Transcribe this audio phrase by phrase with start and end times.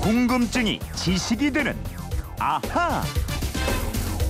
[0.00, 1.76] 궁금증이 지식이 되는
[2.38, 3.02] 아하.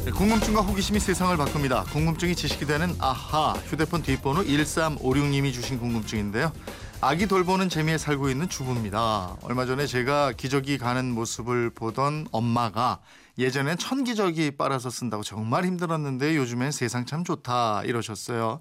[0.05, 1.85] 네, 궁금증과 호기심이 세상을 바꿉니다.
[1.85, 6.53] 궁금증이 지식이 되는 아하 휴대폰 뒷번호 1356님이 주신 궁금증인데요.
[7.01, 9.37] 아기 돌보는 재미에 살고 있는 주부입니다.
[9.43, 12.99] 얼마 전에 제가 기저귀 가는 모습을 보던 엄마가
[13.39, 18.61] 예전엔 천기저귀 빨아서 쓴다고 정말 힘들었는데 요즘엔 세상 참 좋다 이러셨어요.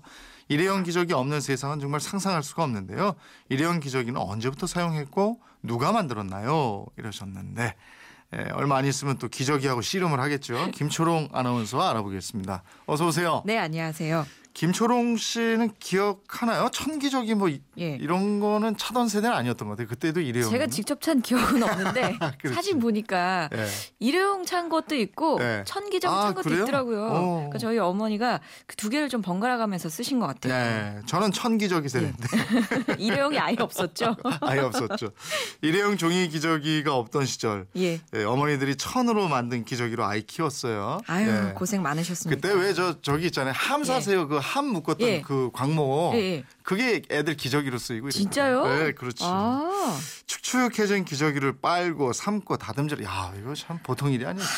[0.50, 3.14] 일회용 기저귀 없는 세상은 정말 상상할 수가 없는데요.
[3.48, 6.86] 일회용 기저귀는 언제부터 사용했고 누가 만들었나요?
[6.98, 7.76] 이러셨는데
[8.36, 10.72] 예, 얼마 안 있으면 또 기저귀하고 씨름을 하겠죠.
[10.72, 12.64] 김초롱 아나운서와 알아보겠습니다.
[12.86, 13.44] 어서 오세요.
[13.46, 14.26] 네, 안녕하세요.
[14.54, 16.70] 김초롱 씨는 기억하나요?
[16.74, 17.96] 천기저귀 뭐 이- 예.
[18.02, 19.88] 이런 거는 차던 세대는 아니었던 것 같아요.
[19.88, 20.50] 그때도 일회용.
[20.50, 22.18] 제가 직접 찬 기억은 없는데.
[22.54, 23.68] 사진 보니까 예.
[24.00, 25.64] 일회용 찬 것도 있고 네.
[25.66, 26.64] 천기저귀 아, 찬 것도 그래요?
[26.64, 27.06] 있더라고요.
[27.06, 27.34] 어.
[27.36, 30.54] 그러니까 저희 어머니가 그 두 개를 좀 번갈아 가면서 쓰신 것 같아요.
[30.54, 32.28] 네, 저는 천기저귀 세대인데
[32.98, 34.16] 일회용이 아예 없었죠.
[34.42, 35.10] 아예 없었죠.
[35.62, 38.00] 일회용 종이 기저귀가 없던 시절 예.
[38.16, 41.02] 예, 어머니들이 천으로 만든 기저귀로 아이 키웠어요.
[41.08, 41.54] 아유, 예.
[41.54, 42.42] 고생 많으셨습니다.
[42.48, 43.54] 그때 왜 저 저기 있잖아요.
[43.56, 44.28] 함 사세요.
[44.30, 45.22] 그함 묶었던 예.
[45.22, 46.12] 그 광모.
[46.16, 46.44] 예, 예.
[46.64, 48.12] 그게 애들 기저귀로 쓰이고.
[48.12, 48.66] 진짜요?
[48.68, 49.24] 네, 그렇지.
[49.26, 49.70] 아,
[50.28, 53.04] 축축해진 기저귀를 빨고 삶고 다듬질.
[53.04, 54.50] 야, 이거 참 보통 일이 아니었지.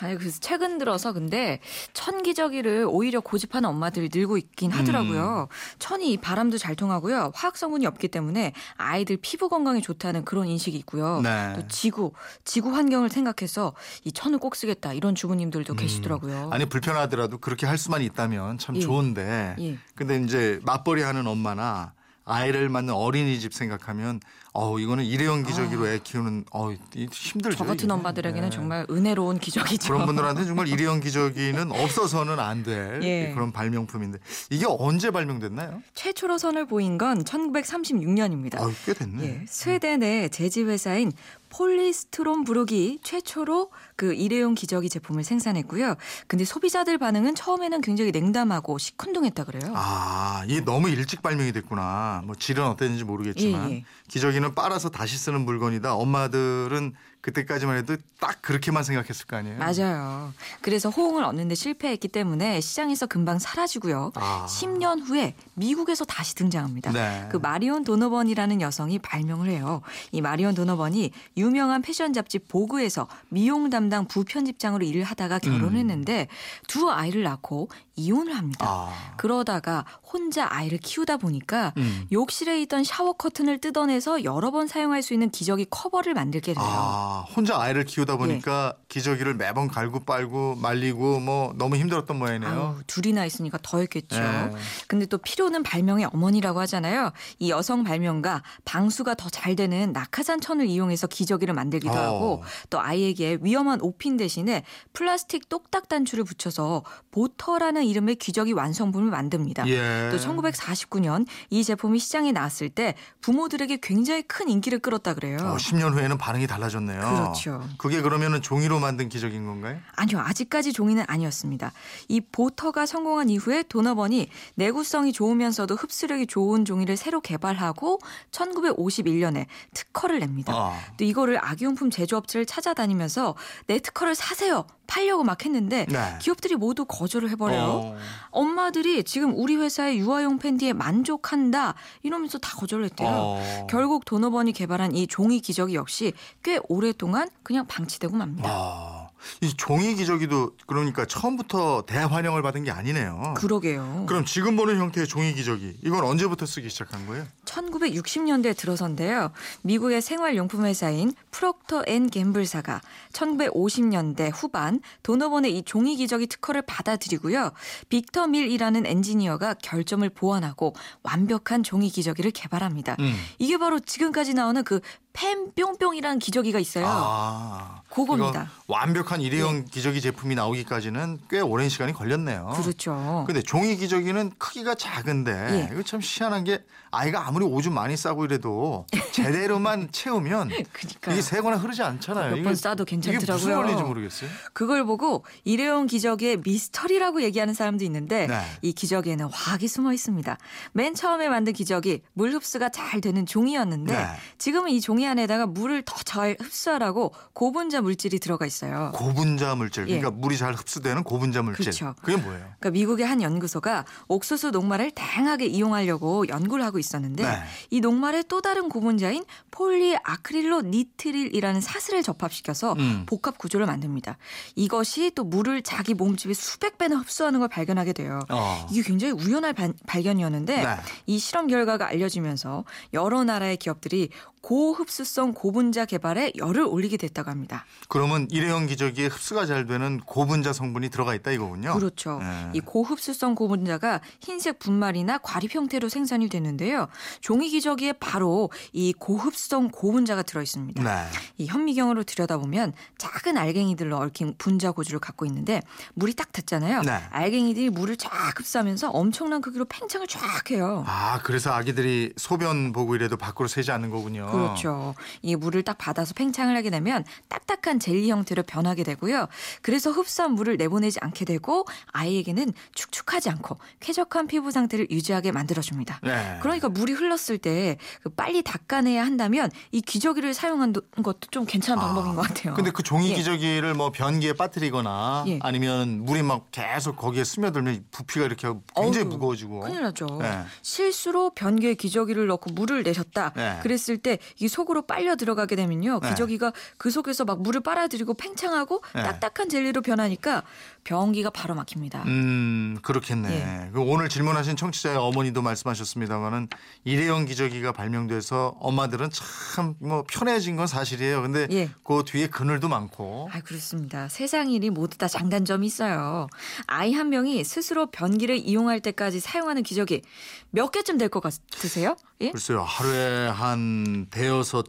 [0.00, 1.60] 아니 그래서 최근 들어서 근데
[1.92, 4.78] 천기저귀를 오히려 고집하는 엄마들이 늘고 있긴 음.
[4.78, 5.48] 하더라고요.
[5.78, 7.32] 천이 이 바람도 잘 통하고요.
[7.34, 11.20] 화학 성분이 없기 때문에 아이들 피부 건강에 좋다는 그런 인식이 있고요.
[11.22, 11.52] 네.
[11.56, 12.12] 또 지구,
[12.44, 16.46] 지구 환경을 생각해서 이 천을 꼭 쓰겠다 이런 주부님들도 계시더라고요.
[16.46, 16.52] 음.
[16.52, 18.80] 아니 불편하더라도 그렇게 할 수만 있다면 참 예.
[18.80, 19.56] 좋은데.
[19.60, 19.78] 예.
[19.94, 21.92] 근데 이제 맞벌이 하는 엄마나
[22.24, 24.20] 아이를 낳는 어린이집 생각하면
[24.52, 27.56] 어우 이거는 일회용 기저귀로 애 키우는 어우 이 힘들죠.
[27.58, 27.92] 저 같은 이게.
[27.92, 28.54] 엄마들에게는 네.
[28.54, 29.92] 정말 은혜로운 기적이죠.
[29.92, 33.32] 그런 분들한테 정말 일회용 기저귀는 없어서는 안될 예.
[33.34, 34.18] 그런 발명품인데
[34.50, 35.82] 이게 언제 발명됐나요?
[35.94, 38.60] 최초로 선을 보인 건 1936년입니다.
[38.60, 39.24] 아유 꽤 됐네.
[39.24, 41.12] 예, 스웨덴의 제지 회사인
[41.50, 45.94] 폴리스트롬 브룩이 최초로 그 일회용 기저귀 제품을 생산했고요.
[46.26, 49.72] 근데 소비자들 반응은 처음에는 굉장히 냉담하고 시큰둥했다 그래요.
[49.76, 52.13] 아, 이게 너무 일찍 발명이 됐구나.
[52.24, 53.84] 뭐 질은 어땠는지 모르겠지만 예, 예.
[54.08, 55.94] 기저귀는 빨아서 다시 쓰는 물건이다.
[55.94, 56.94] 엄마들은
[57.24, 59.56] 그때까지만 해도 딱 그렇게만 생각했을 거 아니에요.
[59.56, 60.34] 맞아요.
[60.60, 64.12] 그래서 호응을 얻는데 실패했기 때문에 시장에서 금방 사라지고요.
[64.16, 64.46] 아.
[64.46, 66.92] 10년 후에 미국에서 다시 등장합니다.
[66.92, 67.26] 네.
[67.32, 69.80] 그 마리온 도너번이라는 여성이 발명을 해요.
[70.12, 76.28] 이 마리온 도너번이 유명한 패션 잡지 보그에서 미용 담당 부편집장으로 일을 하다가 결혼했는데
[76.66, 78.66] 두 아이를 낳고 이혼을 합니다.
[78.68, 79.14] 아.
[79.16, 82.03] 그러다가 혼자 아이를 키우다 보니까 음.
[82.12, 86.64] 욕실에 있던 샤워 커튼을 뜯어내서 여러 번 사용할 수 있는 기저귀 커버를 만들게 돼요.
[86.66, 92.50] 아, 혼자 아이를 키우다 보니까 기저귀를 매번 갈고 빨고 말리고 뭐 너무 힘들었던 모양이네요.
[92.50, 94.20] 아우, 둘이나 있으니까 더 했겠죠.
[94.20, 94.50] 네.
[94.86, 97.12] 근데 또 필요는 발명의 어머니라고 하잖아요.
[97.38, 101.96] 이 여성 발명가 방수가 더 잘 되는 낙하산 천을 이용해서 기저귀를 만들기도 어.
[101.96, 104.62] 하고 또 아이에게 위험한 오핀 대신에
[104.92, 109.66] 플라스틱 똑딱 단추를 붙여서 보터라는 이름의 기저귀 완성품을 만듭니다.
[109.66, 110.08] 예.
[110.12, 115.38] 또 1949년 이 제품 이 시장에 나왔을 때 부모들에게 굉장히 큰 인기를 끌었다 그래요.
[115.40, 117.00] 어, 10년 후에는 반응이 달라졌네요.
[117.00, 117.68] 그렇죠.
[117.78, 119.78] 그게 그러면은 종이로 만든 기저귀인 건가요?
[119.96, 121.72] 아니요, 아직까지 종이는 아니었습니다.
[122.08, 127.98] 이 보터가 성공한 이후에 도너번이 내구성이 좋으면서도 흡수력이 좋은 종이를 새로 개발하고
[128.30, 130.52] 1951년에 특허를 냅니다.
[130.54, 130.78] 아.
[130.96, 133.34] 또 이거를 아기용품 제조업체를 찾아다니면서
[133.66, 134.66] 내 특허를 사세요.
[134.86, 136.18] 팔려고 막 했는데 네.
[136.20, 137.64] 기업들이 모두 거절을 해버려요.
[137.64, 137.96] 어.
[138.30, 143.08] 엄마들이 지금 우리 회사의 유아용 팬티에 만족한다 이러면서 다 거절을 했대요.
[143.08, 143.66] 어.
[143.68, 146.12] 결국 도너번이 개발한 이 종이 기저귀 역시
[146.42, 148.48] 꽤 오랫동안 그냥 방치되고 맙니다.
[148.50, 149.03] 아,
[149.40, 153.34] 이 종이 기저귀도 그러니까 처음부터 대환영을 받은 게 아니네요.
[153.36, 154.04] 그러게요.
[154.08, 157.26] 그럼 지금 보는 형태의 종이 기저귀 이건 언제부터 쓰기 시작한 거예요?
[157.44, 159.30] 1960년대에 들어선데요.
[159.62, 162.80] 미국의 생활용품 회사인 프록터 앤 갬블사가
[163.12, 167.52] 1950년대 후반 도너번의 이 종이 기저귀 특허를 받아들이고요.
[167.88, 172.96] 빅터 밀이라는 엔지니어가 결점을 보완하고 완벽한 종이 기저귀를 개발합니다.
[173.00, 173.14] 음.
[173.38, 174.80] 이게 바로 지금까지 나오는 그
[175.14, 176.86] 펜 뿅뿅이라는 기저귀가 있어요.
[176.88, 178.50] 아, 그겁니다.
[178.66, 182.52] 완벽한 일회용 기저귀 제품이 나오기까지는 꽤 오랜 시간이 걸렸네요.
[182.60, 183.22] 그렇죠.
[183.24, 185.68] 근데 종이 기저귀는 크기가 작은데 예.
[185.72, 191.14] 이거 참 희한한 게 아이가 아무리 오줌 많이 싸고 이래도 제대로만 채우면 그러니까요.
[191.14, 192.34] 이게 새거나 흐르지 않잖아요.
[192.34, 193.56] 몇 번 싸도 이게 무슨 괜찮더라고요.
[193.56, 194.28] 원리인지 모르겠어요.
[194.52, 198.40] 그걸 보고 일회용 기저귀의 미스터리라고 얘기하는 사람도 있는데 네.
[198.62, 200.36] 이 기저귀에는 화학이 숨어 있습니다.
[200.72, 204.06] 맨 처음에 만든 기저귀 물 흡수가 잘 되는 종이었는데 네.
[204.38, 208.92] 지금은 이 종이 안에다가 물을 더 잘 흡수하라고 고분자 물질이 들어가 있어요.
[208.94, 209.88] 고분자 물질.
[209.88, 209.98] 예.
[209.98, 211.64] 그러니까 물이 잘 흡수되는 고분자 물질.
[211.64, 211.94] 그렇죠.
[212.02, 212.40] 그게 뭐예요?
[212.60, 217.42] 그러니까 미국의 한 연구소가 옥수수 녹말을 다양하게 이용하려고 연구를 하고 있었는데 네.
[217.70, 223.04] 이 녹말에 또 다른 고분자인 폴리아크릴로 니트릴이라는 사슬을 접합시켜서 음.
[223.06, 224.16] 복합 구조를 만듭니다.
[224.54, 228.20] 이것이 또 물을 자기 몸집의 수백 배나 흡수하는 걸 발견하게 돼요.
[228.28, 228.66] 어.
[228.70, 230.76] 이게 굉장히 우연한 발- 발견이었는데 네.
[231.06, 234.10] 이 실험 결과가 알려지면서 여러 나라의 기업들이
[234.42, 237.64] 고흡수 성 고분자 개발에 열을 올리게 됐다고 합니다.
[237.88, 241.74] 그러면 일회용 기저귀에 흡수가 잘 되는 고분자 성분이 들어가 있다 이거군요.
[241.74, 242.18] 그렇죠.
[242.20, 242.50] 네.
[242.52, 246.88] 이 고흡수성 고분자가 흰색 분말이나 과립 형태로 생산이 되는데요.
[247.20, 250.82] 종이 기저귀에 바로 이 고흡수성 고분자가 들어 있습니다.
[250.82, 251.06] 네.
[251.38, 255.62] 이 현미경으로 들여다보면 작은 알갱이들로 얽힌 분자 구조를 갖고 있는데
[255.94, 256.82] 물이 딱 닿잖아요.
[256.82, 257.00] 네.
[257.10, 260.84] 알갱이들이 물을 쫙 흡수하면서 엄청난 크기로 팽창을 쫙 해요.
[260.86, 264.26] 아, 그래서 아기들이 소변 보고 이래도 밖으로 새지 않는 거군요.
[264.30, 264.83] 그렇죠.
[265.22, 269.28] 이 물을 딱 받아서 팽창을 하게 되면 딱딱한 젤리 형태로 변하게 되고요.
[269.62, 276.00] 그래서 흡수한 물을 내보내지 않게 되고 아이에게는 축축하지 않고 쾌적한 피부 상태를 유지하게 만들어줍니다.
[276.02, 276.38] 네.
[276.42, 282.22] 그러니까 물이 흘렀을 때그 빨리 닦아내야 한다면 이 기저귀를 사용한 것도 좀 괜찮은 방법인 것
[282.22, 282.54] 같아요.
[282.54, 283.14] 근데 그 종이 예.
[283.14, 285.38] 기저귀를 뭐 변기에 빠뜨리거나 예.
[285.42, 289.60] 아니면 물이 막 계속 거기에 스며들면 부피가 이렇게 굉장히 어우, 무거워지고.
[289.60, 290.06] 큰일 나죠.
[290.20, 290.42] 네.
[290.62, 293.32] 실수로 변기에 기저귀를 넣고 물을 내셨다.
[293.36, 293.58] 네.
[293.62, 296.00] 그랬을 때 이 속으로 빨려 들어가게 되면요.
[296.02, 296.08] 네.
[296.10, 299.02] 기저귀가 그 속에서 막 물을 빨아들이고 팽창하고 네.
[299.02, 300.42] 딱딱한 젤리로 변하니까
[300.84, 302.02] 변기가 바로 막힙니다.
[302.06, 303.30] 음, 그렇겠네.
[303.66, 303.70] 예.
[303.72, 306.48] 그 오늘 질문하신 청취자의 어머니도 말씀하셨습니다만은
[306.84, 311.22] 일회용 기저귀가 발명돼서 엄마들은 참 뭐 편해진 건 사실이에요.
[311.22, 311.70] 근데 예.
[311.84, 313.28] 그 뒤에 그늘도 많고.
[313.32, 314.08] 아, 그렇습니다.
[314.08, 316.28] 세상 일이 모두 다 장단점이 있어요.
[316.66, 320.02] 아이 한 명이 스스로 변기를 이용할 때까지 사용하는 기저귀
[320.50, 321.96] 몇 개쯤 될 것 같으세요?
[322.20, 322.30] 예?
[322.30, 322.62] 글쎄요.
[322.62, 324.63] 하루에 한 대여섯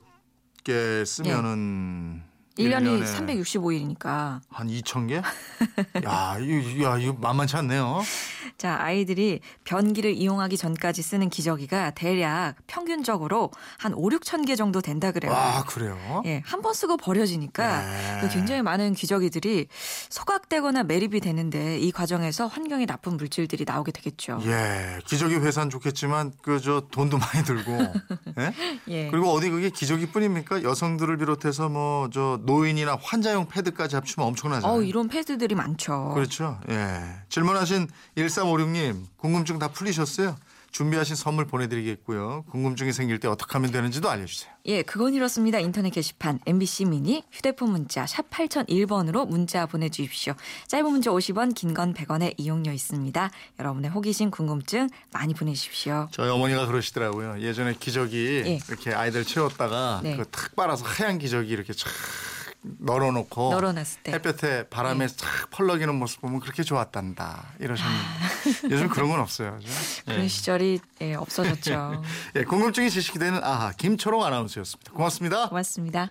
[0.66, 4.40] 개 쓰면은 일 1년이 일년에 365일이니까.
[4.50, 5.16] 한 2천 개?
[6.06, 8.02] 야, 이거 야, 이거 만만치 않네요.
[8.58, 15.12] 자, 아이들이 변기를 이용하기 전까지 쓰는 기저귀가 대략 평균적으로 한 5, 6천 개 정도 된다
[15.12, 15.32] 그래요.
[15.32, 16.24] 와, 그래요?
[16.26, 18.18] 예, 한 번 쓰고 버려지니까 네.
[18.22, 19.68] 그 굉장히 많은 기저귀들이
[20.10, 24.40] 소각되거나 매립이 되는데 이 과정에서 환경에 나쁜 물질들이 나오게 되겠죠.
[24.46, 27.72] 예, 기저귀 회사는 좋겠지만 그 저 돈도 많이 들고.
[28.40, 28.54] 예?
[28.88, 29.12] 예.
[29.12, 30.64] 그리고 어디 그게 기저귀뿐입니까?
[30.64, 34.78] 여성들을 비롯해서 뭐저 노인이나 환자용 패드까지 합치면 엄청나잖아요.
[34.80, 36.12] 어, 이런 패드들이 많죠.
[36.14, 36.60] 그렇죠.
[36.70, 37.00] 예.
[37.30, 37.88] 질문하신
[38.18, 40.36] 1356님 궁금증 다 풀리셨어요?
[40.72, 42.44] 준비하신 선물 보내드리겠고요.
[42.52, 44.52] 궁금증이 생길 때 어떻게 하면 되는지도 알려주세요.
[44.66, 45.58] 예, 그건 이렇습니다.
[45.58, 50.34] 인터넷 게시판 MBC 미니 휴대폰 문자 샵 8001번으로 문자 보내주십시오.
[50.68, 53.32] 짧은 문자 50원, 긴 건 100원의 이용료 있습니다.
[53.58, 56.10] 여러분의 호기심, 궁금증 많이 보내주십시오.
[56.12, 57.40] 저희 어머니가 그러시더라고요.
[57.42, 58.60] 예전에 기저귀 예.
[58.68, 60.18] 이렇게 아이들 채웠다가 네.
[60.18, 61.90] 그탁 빨아서 하얀 기저귀 이렇게 착
[62.80, 64.12] 널어놓고 널어놨을 때.
[64.12, 64.18] 네.
[64.18, 68.04] 햇볕에 바람에 착 펄럭이는 모습 보면 그렇게 좋았단다 이러셨는데
[68.72, 69.58] 요즘 그런 건 없어요.
[69.60, 70.04] 아.
[70.06, 70.28] 그런 예.
[70.28, 72.04] 시절이 예, 없어졌죠.
[72.36, 74.92] 예, 궁금증이 지식이 되는 아하 김초롱 아나운서였습니다.
[74.94, 75.50] 고맙습니다.
[75.50, 76.10] 고맙습니다.